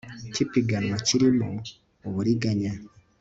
cy 0.33 0.39
ipiganwa 0.45 0.95
kirimo 1.07 1.49
uburiganya 2.07 2.73